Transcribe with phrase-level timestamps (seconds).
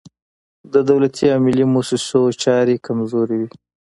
[0.73, 3.49] د دولتي او ملي موسسو چارې کمزورې وي.